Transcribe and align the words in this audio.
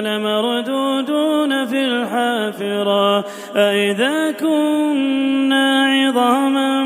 لمردودون 0.00 1.66
في 1.66 1.84
الحافرة. 1.84 3.24
أئذا 3.56 4.32
كنا 4.32 5.84
عظاما 5.84 6.84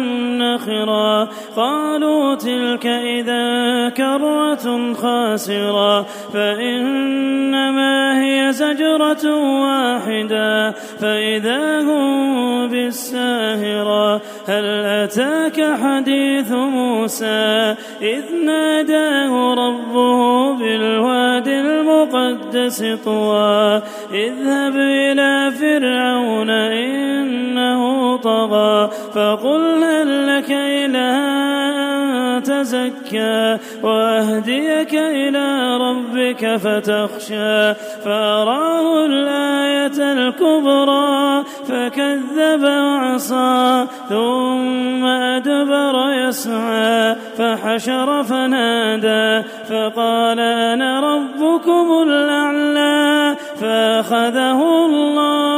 نخرا 0.64 1.28
قالوا 1.56 2.34
تلك 2.34 2.86
إذا 2.86 3.88
كرة 3.88 4.92
خاسرة 4.94 6.02
فإنما 6.34 8.22
هي 8.22 8.52
زجرة 8.52 9.24
واحدة 9.62 10.70
فإذا 11.00 11.80
هم 11.80 12.68
بالساهرة. 12.68 14.20
هل 14.48 14.64
أتاك 14.84 15.76
حديث 15.82 16.52
موسى؟ 16.52 17.74
إذ 18.02 18.24
ناداه 18.44 19.54
ربه 19.54 20.52
بالوادي 20.58 21.60
المقدس 21.60 22.84
طوى 23.04 23.82
اذهب 24.12 24.76
إلى 24.76 25.50
فرعون 25.60 26.50
إنه 26.50 28.16
طغى 28.16 28.90
فقل 29.14 29.84
هل 29.84 30.26
لك 30.26 30.50
إلى 30.54 30.98
أن 30.98 32.42
تزكى 32.42 33.58
وأهديك 33.82 34.94
إلى 34.94 35.76
ربك 35.76 36.56
فتخشى 36.56 37.74
فأراه 38.04 39.06
الآية 39.06 40.12
الكبرى 40.12 41.44
فكذب 41.68 42.62
وعصى 42.62 43.86
ثم 44.08 45.04
أدبر 45.04 46.10
يسعى 46.10 47.16
فحشر 47.38 48.22
فنادى 48.22 49.48
فقال 49.68 50.40
أنا 50.40 51.00
ربكم 51.00 52.02
الأعلى 52.08 53.36
فأخذه 53.60 54.86
الله 54.86 55.54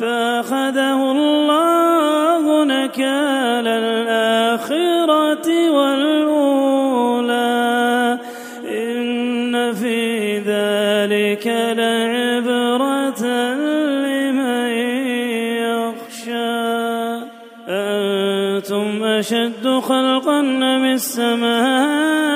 فأخذه 0.00 0.85
نكال 2.96 3.66
الآخرة 3.68 5.48
والأولى. 5.70 7.38
إن 8.64 9.72
في 9.72 10.38
ذلك 10.38 11.46
لعبرة 11.76 13.26
لمن 14.04 14.68
يخشى. 15.68 16.56
أنتم 17.68 19.04
أشد 19.04 19.68
خلقا 19.68 20.40
من 20.40 20.92
السماء؟ 20.92 22.35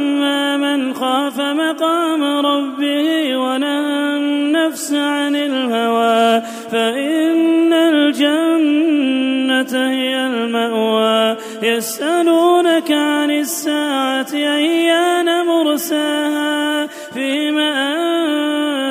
هي 9.69 10.25
المأوى. 10.27 11.37
يسألونك 11.61 12.91
عن 12.91 13.31
الساعة 13.31 14.27
أيان 14.33 15.45
مرساها؟ 15.45 16.87
فيما 17.13 17.71